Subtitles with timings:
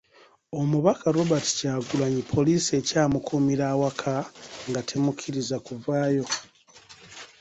[0.59, 4.15] Omubaka Robert Kyagulanyi, poliisi ekyamukuumira awaka
[4.69, 6.25] nga temukkiriza kuvaayo.